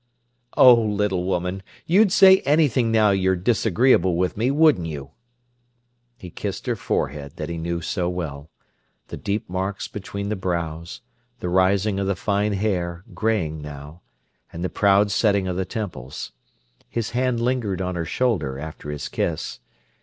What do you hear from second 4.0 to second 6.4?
with me, wouldn't you?" He